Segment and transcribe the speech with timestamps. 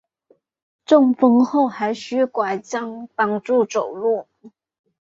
[0.83, 4.27] 中风后还需要柺杖帮助走路